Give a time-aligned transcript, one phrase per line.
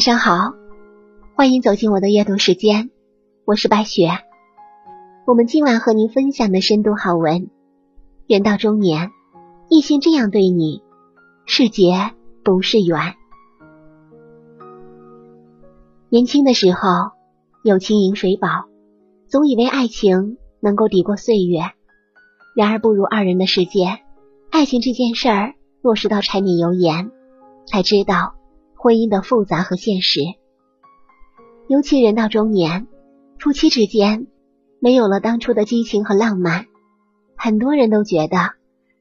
[0.00, 0.54] 晚上好，
[1.36, 2.90] 欢迎走进我的阅读时间，
[3.44, 4.08] 我是白雪。
[5.26, 7.50] 我们今晚和您分享的深度好文：
[8.26, 9.10] 人到中年，
[9.68, 10.82] 异性这样对你，
[11.44, 12.12] 是劫
[12.42, 13.14] 不是缘？
[16.08, 16.88] 年轻的时候，
[17.62, 18.48] 有情饮水饱，
[19.28, 21.60] 总以为爱情能够抵过岁月。
[22.56, 23.98] 然而，步入二人的世界，
[24.50, 27.10] 爱情这件事儿落实到柴米油盐，
[27.66, 28.39] 才知道。
[28.82, 30.20] 婚姻的复杂和现实，
[31.68, 32.86] 尤其人到中年，
[33.38, 34.26] 夫妻之间
[34.80, 36.64] 没有了当初的激情和浪漫，
[37.36, 38.38] 很多人都觉得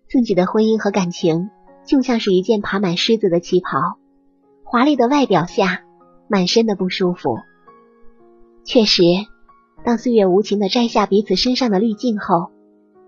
[0.10, 1.50] 自己的婚姻和感情
[1.86, 3.98] 就像是一件爬满虱子的旗袍，
[4.66, 5.86] 华丽的外表下
[6.28, 7.38] 满身的不舒服。
[8.66, 9.02] 确实，
[9.86, 12.52] 当岁月无情的摘下彼此身上的滤镜后，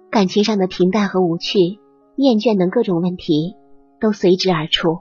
[0.09, 1.81] 感情上的平淡和无趣、
[2.16, 3.58] 厌倦等各种问题
[3.99, 4.99] 都随之而出。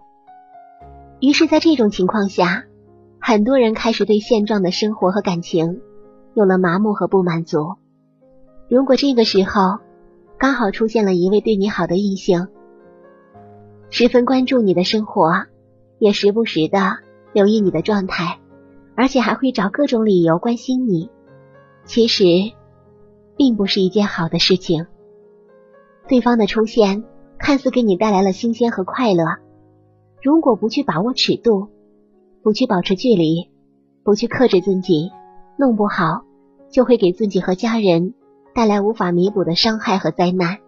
[1.20, 2.64] 于是，在这种情况下，
[3.20, 5.82] 很多人开始对现状的生活和感情
[6.32, 7.76] 有了麻木和不满足。
[8.70, 9.78] 如果这个时候
[10.38, 12.48] 刚好出现了一位对你好的异性，
[13.90, 15.44] 十分关注你的生活，
[15.98, 16.98] 也时不时的
[17.34, 18.38] 留意你的状态，
[18.96, 21.10] 而且还会找各种理由关心你，
[21.84, 22.24] 其实
[23.36, 24.86] 并不是一件好的事情。
[26.08, 27.04] 对方的出现
[27.38, 29.24] 看似给你带来了新鲜和快乐。
[30.22, 31.68] 如果不去把握尺度，
[32.42, 33.48] 不去保持距离，
[34.04, 35.10] 不去克制自己，
[35.58, 36.24] 弄不好
[36.70, 38.14] 就会给自己和家人
[38.54, 40.58] 带来无法弥补的伤害和灾难。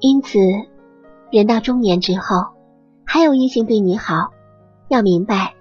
[0.00, 0.38] 因此，
[1.30, 2.54] 人到中年之后，
[3.04, 4.30] 还有异性对你好，
[4.88, 5.54] 要明白，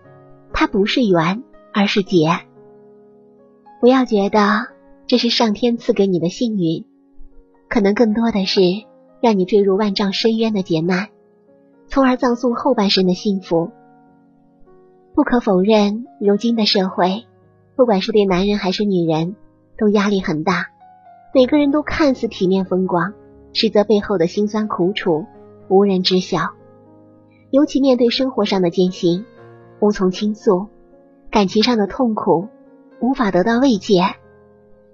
[0.54, 2.30] 它不是缘，而是劫。
[3.82, 4.68] 不要觉得
[5.06, 6.86] 这是上天赐给你的幸运，
[7.68, 8.62] 可能更多的是
[9.22, 11.10] 让你坠入万丈深渊的劫难。
[11.90, 13.72] 从而葬送后半生的幸福。
[15.16, 17.26] 不可否认，如今的社会，
[17.76, 19.36] 不管是对男人还是女人，
[19.78, 20.68] 都压力很大。
[21.34, 23.14] 每个人都看似体面风光，
[23.54, 25.26] 实则背后的辛酸苦楚
[25.68, 26.52] 无人知晓。
[27.50, 29.26] 尤其面对生活上的艰辛，
[29.80, 30.68] 无从倾诉；
[31.32, 32.48] 感情上的痛苦，
[33.02, 34.04] 无法得到慰藉。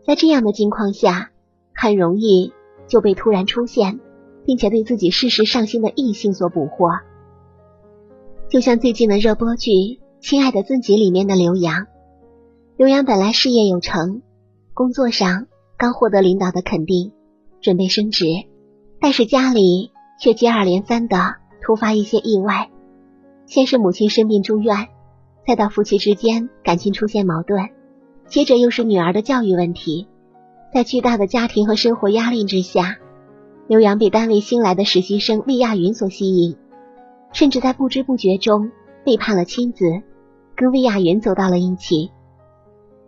[0.07, 1.31] 在这样的境况下，
[1.73, 2.53] 很容易
[2.87, 3.99] 就被突然出现。
[4.45, 6.89] 并且对自己事事上心的异性所捕获，
[8.47, 9.71] 就像最近的热播剧
[10.21, 11.87] 《亲爱的自己》里面的刘洋。
[12.77, 14.21] 刘洋本来事业有成，
[14.73, 15.47] 工作上
[15.77, 17.11] 刚获得领导的肯定，
[17.61, 18.25] 准备升职，
[18.99, 19.91] 但是家里
[20.21, 21.17] 却接二连三的
[21.63, 22.69] 突发一些意外，
[23.47, 24.89] 先是母亲生病住院，
[25.47, 27.69] 再到夫妻之间感情出现矛盾，
[28.27, 30.07] 接着又是女儿的教育问题，
[30.71, 32.97] 在巨大的家庭和生活压力之下。
[33.67, 36.55] 刘洋被单位新来的实习生魏亚云所吸引，
[37.33, 38.71] 甚至在不知不觉中
[39.03, 39.85] 背叛了妻子，
[40.55, 42.11] 跟魏亚云走到了一起。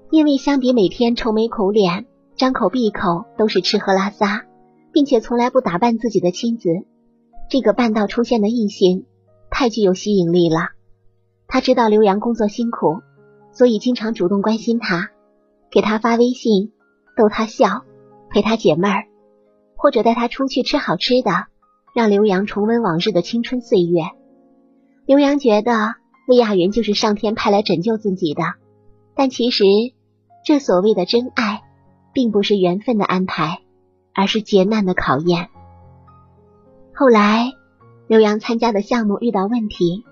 [0.09, 4.45] 因为相比每天愁眉苦脸、张口闭口都是吃喝拉撒，
[4.91, 6.69] 并且从来不打扮自己的妻子，
[7.51, 9.05] 这个半道出现的异性
[9.51, 10.69] 太具有吸引力了。
[11.47, 13.01] 他知道刘洋工作辛苦，
[13.51, 15.11] 所以经常主动关心他，
[15.69, 16.71] 给他发微信，
[17.15, 17.83] 逗他笑，
[18.31, 19.06] 陪他解闷儿。
[19.77, 21.45] 或者带他出去吃好吃的，
[21.95, 24.01] 让刘洋重温往日的青春岁月。
[25.05, 25.95] 刘洋觉得
[26.27, 28.43] 魏亚云就是上天派来拯救自己的，
[29.15, 29.63] 但其实
[30.43, 31.61] 这所谓的真爱，
[32.11, 33.61] 并不是缘分的安排，
[34.13, 35.49] 而是劫难的考验。
[36.93, 37.53] 后来，
[38.07, 40.03] 刘洋参加的项目遇到问题，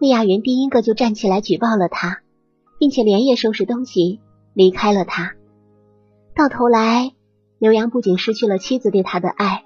[0.00, 2.20] 魏亚云第一个就站起来举报了他，
[2.78, 4.20] 并且连夜收拾东西
[4.52, 5.32] 离开了他。
[6.36, 7.17] 到头来。
[7.58, 9.64] 刘洋不仅失去了妻子对他的爱，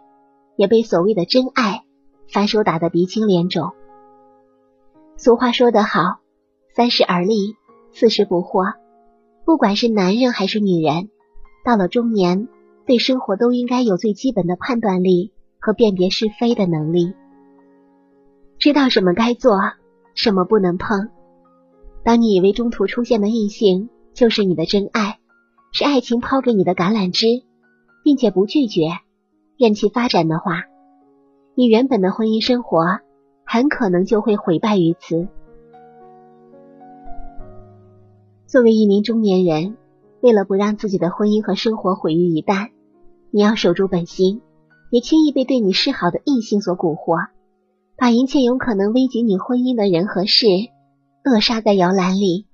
[0.57, 1.85] 也被所谓的真爱
[2.33, 3.73] 反手打得鼻青脸肿。
[5.17, 6.21] 俗话说得好，
[6.75, 7.55] 三十而立，
[7.93, 8.75] 四十不惑。
[9.45, 11.11] 不管是男人还是女人，
[11.65, 12.49] 到了中年，
[12.87, 17.13] 对生活都应该有最基本的判断力和辨别是非的能力，
[18.59, 19.59] 知道什么该做，
[20.15, 21.11] 什么不能碰。
[22.05, 25.19] 当你以为中途出现的异性就是你的真爱，
[25.73, 27.45] 是爱情抛给你的橄榄枝。
[28.03, 28.89] 并且不拒绝，
[29.57, 30.65] 任其发展的话，
[31.55, 33.01] 你原本的婚姻生活
[33.45, 35.29] 很可能就会毁败于此。
[38.47, 39.77] 作为一名中年人，
[40.21, 42.71] 为了不让自己的婚姻和生活毁于一旦，
[43.31, 44.43] 你要守住本心，
[44.91, 47.29] 别轻易被对你示好的异性所蛊惑，
[47.97, 50.47] 把一切有可能危及你婚姻的人和事
[51.25, 52.47] 扼杀在摇篮里，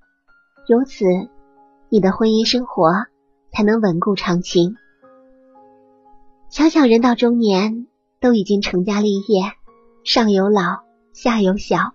[0.67, 1.05] 如此，
[1.89, 2.91] 你的婚姻生活
[3.51, 4.75] 才能稳固长情。
[6.49, 7.85] 想想人到中年，
[8.19, 9.43] 都已经成家立业，
[10.03, 10.79] 上有老
[11.13, 11.93] 下有小，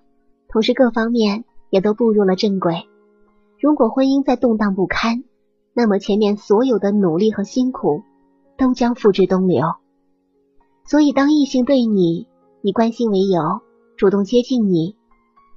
[0.49, 2.87] 同时各方面也都步入了正轨。
[3.61, 5.25] 如果婚姻再动荡不堪，
[5.73, 8.05] 那么前面所有的努力和辛苦
[8.57, 9.67] 都将付之东流。
[10.87, 12.29] 所以，当异性对你
[12.63, 13.43] 以关心为由
[13.97, 14.95] 主动接近你，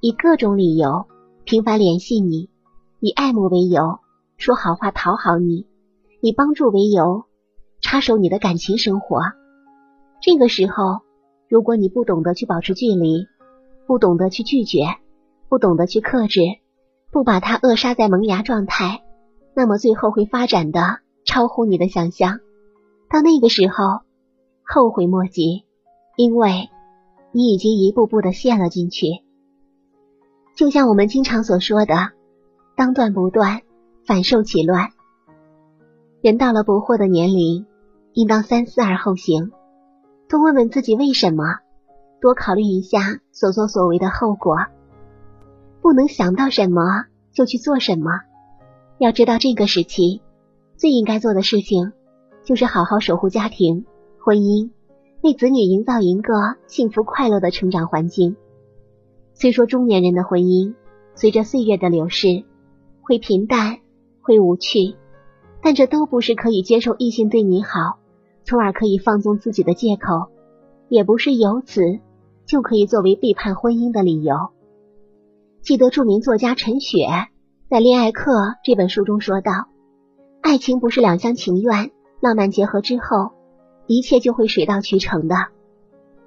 [0.00, 1.06] 以各种理由
[1.44, 2.50] 频繁联系你，
[2.98, 4.00] 以爱慕为由
[4.38, 5.66] 说好话讨好你，
[6.20, 7.26] 以帮助为由
[7.90, 9.22] 插手你的感情生活，
[10.20, 11.00] 这个时候，
[11.48, 13.26] 如果你不懂得去保持距离，
[13.86, 14.84] 不懂得去拒绝，
[15.48, 16.40] 不懂得去克制，
[17.10, 19.02] 不把它扼杀在萌芽状态。
[19.54, 22.40] 那么最后会发展的超乎你的想象，
[23.08, 24.02] 到那个时候
[24.62, 25.64] 后悔莫及，
[26.18, 26.68] 因为
[27.32, 29.06] 你已经一步步的陷了进去。
[30.56, 31.94] 就像我们经常所说的
[32.76, 33.62] “当断不断，
[34.04, 34.90] 反受其乱”。
[36.20, 37.64] 人到了不惑的年龄，
[38.18, 39.52] 应当三思而后行，
[40.28, 41.44] 多问问自己为什么，
[42.20, 42.98] 多考虑一下
[43.30, 44.56] 所作所为的后果，
[45.80, 48.10] 不能想到什么就去做什么。
[48.98, 50.20] 要知道，这个时期
[50.76, 51.92] 最应该做的事情，
[52.42, 53.86] 就是好好守护家庭、
[54.18, 54.70] 婚姻，
[55.22, 58.34] 为子女营造一个幸福快乐的成长环境。
[59.32, 60.74] 虽说中年人的婚姻
[61.14, 62.42] 随着岁月的流逝
[63.00, 63.78] 会平淡、
[64.22, 64.96] 会无趣，
[65.62, 67.97] 但这都不是可以接受异性对你好，
[68.48, 70.30] 从而可以放纵自己的借口，
[70.88, 71.82] 也不是由此
[72.46, 74.34] 就可以作为背叛婚姻的理由。
[75.60, 77.06] 记得著名作家陈雪。
[77.68, 78.32] 在《恋爱课》
[78.64, 79.52] 这本书中说道
[80.40, 81.90] ：“爱情不是两厢情愿、
[82.22, 83.32] 浪漫结合之后，
[83.86, 85.36] 一切就会水到渠成的。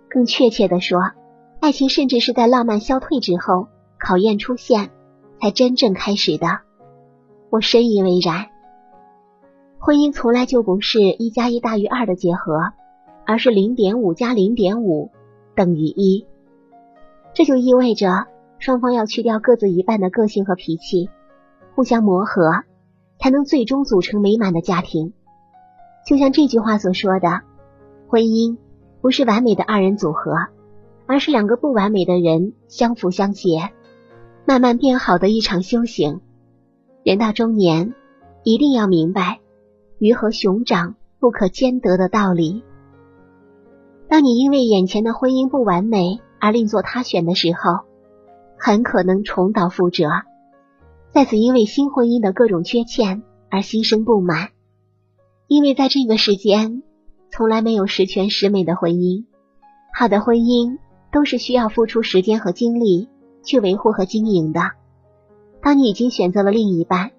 [0.07, 0.99] 更确切的说，
[1.59, 4.91] 爱情甚至是在浪漫消退之后，考验出现，
[5.39, 6.59] 才真正开始的。
[7.49, 8.50] 我深以为然。
[9.83, 12.71] 婚姻从来就不是一加一大于二的结合，
[13.25, 15.09] 而是零点五加零点五
[15.55, 16.27] 等于一。
[17.33, 18.27] 这就意味着
[18.59, 21.09] 双方要去掉各自一半的个性和脾气。”
[21.73, 22.63] 互相磨合，
[23.17, 25.13] 才能最终组成美满的家庭。
[26.05, 27.41] 就像这句话所说的，
[28.07, 28.57] 婚姻
[29.01, 30.35] 不是完美的二人组合，
[31.07, 33.71] 而是两个不完美的人相辅相携，
[34.45, 36.21] 慢慢变好的一场修行。
[37.03, 37.95] 人到中年，
[38.43, 39.39] 一定要明白
[40.01, 42.63] 鱼和熊掌不可兼得的道理。
[44.09, 47.85] 当你因为眼前的婚姻不完美而另作他选的时候，
[48.57, 50.09] 很可能重蹈覆辙。
[51.11, 53.21] 再次因为新婚姻的各种缺陷
[53.51, 54.49] 而心生不满，
[55.45, 56.81] 因为在这个世间
[57.29, 59.25] 从来没有十全十美的婚姻，
[59.93, 60.79] 好的婚姻
[61.11, 63.07] 都是需要付出时间和精力
[63.43, 64.61] 去维护和经营的。
[65.61, 67.11] 当你已经选择了另一半，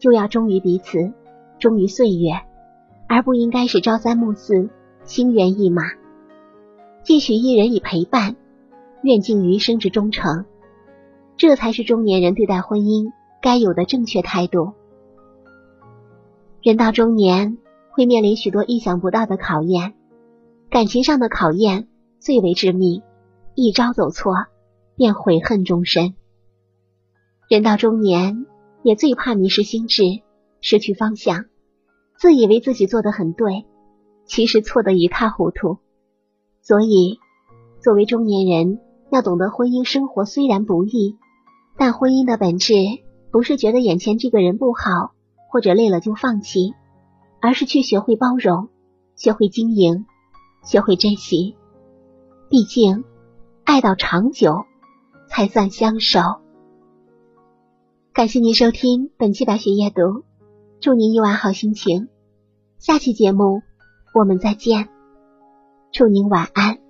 [0.00, 1.12] 就要忠于彼此，
[1.58, 2.42] 忠于岁月，
[3.08, 4.70] 而不应该是朝三暮四、
[5.04, 5.82] 心猿意马。
[7.02, 8.36] 既许一人以陪伴，
[9.02, 10.44] 愿尽余生之忠诚，
[11.36, 13.12] 这才是中年人对待婚姻。
[13.42, 14.72] 该有的正确态度。
[16.62, 17.58] 人到中年
[17.90, 19.92] 会面临许多意想不到的考验，
[20.70, 21.86] 感情上的考验
[22.18, 23.02] 最为致命，
[23.54, 24.32] 一招走错
[24.96, 26.14] 便悔恨终身。
[27.50, 28.46] 人到中年
[28.82, 30.02] 也最怕迷失心智，
[30.66, 31.44] 失去方向，
[32.16, 33.66] 自以为自己做的很对，
[34.24, 35.76] 其实错得一塌糊涂。
[36.62, 37.18] 所以，
[37.82, 38.80] 作为中年人，
[39.10, 41.18] 要懂得婚姻生活虽然不易，
[41.76, 42.74] 但婚姻的本质。
[43.30, 45.12] 不是觉得眼前这个人不好，
[45.50, 46.72] 或者累了就放弃，
[47.42, 48.70] 而是去学会包容，
[49.16, 50.06] 学会经营，
[50.64, 51.56] 学会珍惜。
[52.48, 53.04] 毕竟，
[53.64, 54.64] 爱到长久
[55.28, 56.20] 才算相守。
[58.14, 60.22] 感谢您收听本期白雪夜读，
[60.84, 62.10] 祝您一晚好心情。
[62.78, 63.62] 下期节目
[64.12, 64.90] 我们再见，
[65.90, 66.83] 祝您晚安。